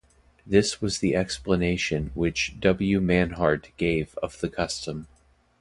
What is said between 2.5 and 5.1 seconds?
W. Mannhardt gave of the custom.